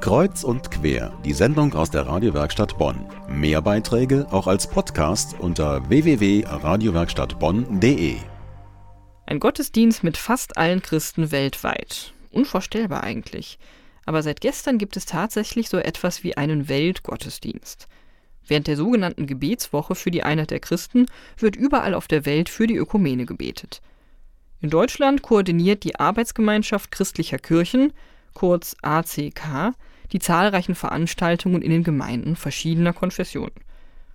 [0.00, 3.04] Kreuz und quer, die Sendung aus der Radiowerkstatt Bonn.
[3.28, 8.16] Mehr Beiträge auch als Podcast unter www.radiowerkstattbonn.de.
[9.26, 12.12] Ein Gottesdienst mit fast allen Christen weltweit.
[12.30, 13.58] Unvorstellbar eigentlich.
[14.04, 17.88] Aber seit gestern gibt es tatsächlich so etwas wie einen Weltgottesdienst.
[18.46, 21.06] Während der sogenannten Gebetswoche für die Einheit der Christen
[21.38, 23.80] wird überall auf der Welt für die Ökumene gebetet.
[24.60, 27.92] In Deutschland koordiniert die Arbeitsgemeinschaft christlicher Kirchen,
[28.34, 29.74] kurz ACK,
[30.12, 33.54] die zahlreichen Veranstaltungen in den Gemeinden verschiedener Konfessionen.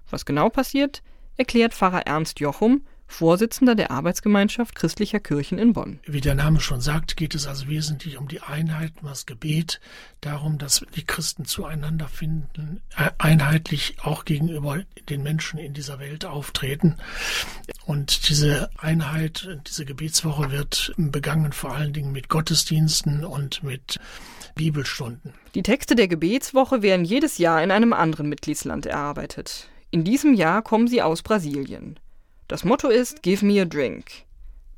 [0.09, 1.01] Was genau passiert,
[1.37, 5.99] erklärt Pfarrer Ernst Jochum, Vorsitzender der Arbeitsgemeinschaft christlicher Kirchen in Bonn.
[6.05, 9.81] Wie der Name schon sagt, geht es also wesentlich um die Einheit, um das Gebet,
[10.21, 16.23] darum, dass die Christen zueinander finden, äh, einheitlich auch gegenüber den Menschen in dieser Welt
[16.23, 16.95] auftreten.
[17.85, 23.99] Und diese Einheit, diese Gebetswoche wird begangen vor allen Dingen mit Gottesdiensten und mit
[24.53, 25.33] Bibelstunden.
[25.55, 29.67] Die Texte der Gebetswoche werden jedes Jahr in einem anderen Mitgliedsland erarbeitet.
[29.89, 31.99] In diesem Jahr kommen sie aus Brasilien.
[32.49, 34.05] Das Motto ist Give me a drink.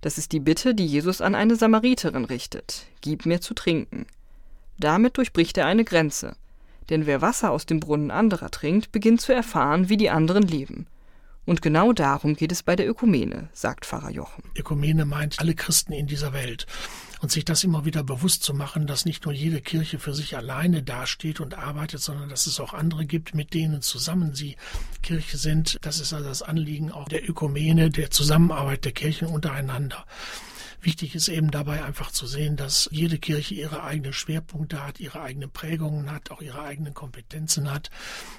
[0.02, 2.86] Das ist die Bitte, die Jesus an eine Samariterin richtet.
[3.00, 4.08] Gib mir zu trinken.
[4.78, 6.36] Damit durchbricht er eine Grenze.
[6.90, 10.86] Denn wer Wasser aus dem Brunnen anderer trinkt, beginnt zu erfahren, wie die anderen leben.
[11.46, 14.44] Und genau darum geht es bei der Ökumene, sagt Pfarrer Jochen.
[14.58, 16.68] Ökumene meint alle Christen in dieser Welt
[17.22, 20.36] und sich das immer wieder bewusst zu machen, dass nicht nur jede Kirche für sich
[20.36, 24.58] alleine dasteht und arbeitet, sondern dass es auch andere gibt, mit denen zusammen sie
[25.04, 25.78] Kirche sind.
[25.82, 30.06] Das ist also das Anliegen auch der Ökumene, der Zusammenarbeit der Kirchen untereinander.
[30.84, 35.22] Wichtig ist eben dabei einfach zu sehen, dass jede Kirche ihre eigenen Schwerpunkte hat, ihre
[35.22, 37.92] eigenen Prägungen hat, auch ihre eigenen Kompetenzen hat.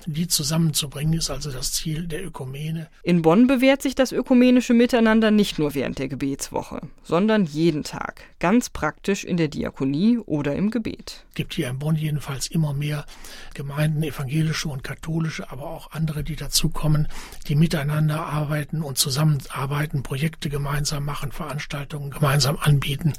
[0.06, 2.88] Die zusammenzubringen ist also das Ziel der Ökumene.
[3.04, 8.24] In Bonn bewährt sich das ökumenische Miteinander nicht nur während der Gebetswoche, sondern jeden Tag,
[8.40, 11.24] ganz praktisch in der Diakonie oder im Gebet.
[11.28, 13.06] Es gibt hier in Bonn jedenfalls immer mehr
[13.54, 17.06] Gemeinden, evangelische und katholische, aber auch andere, die dazukommen,
[17.46, 23.12] die miteinander arbeiten und zusammenarbeiten, Projekte gemeinsam machen, Veranstaltungen gemeinsam gemeinsam anbieten.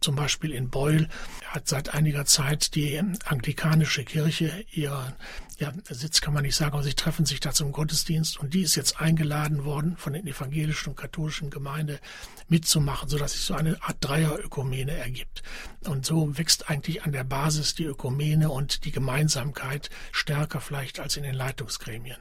[0.00, 1.08] Zum Beispiel in Beul
[1.44, 5.14] hat seit einiger Zeit die anglikanische Kirche ihren
[5.58, 8.62] ja, Sitz kann man nicht sagen, aber sie treffen sich da zum Gottesdienst und die
[8.62, 11.98] ist jetzt eingeladen worden von den evangelischen und katholischen Gemeinde
[12.46, 15.42] mitzumachen, sodass sich so eine Art Dreierökumene ergibt.
[15.84, 21.16] Und so wächst eigentlich an der Basis die Ökumene und die Gemeinsamkeit stärker vielleicht als
[21.16, 22.18] in den Leitungsgremien.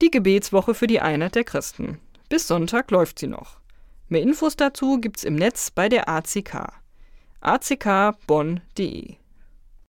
[0.00, 1.98] Die Gebetswoche für die Einheit der Christen.
[2.28, 3.58] Bis Sonntag läuft sie noch.
[4.08, 6.82] Mehr Infos dazu gibt's im Netz bei der ACK.
[7.40, 9.16] ackbonn.de